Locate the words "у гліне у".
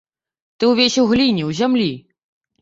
1.01-1.53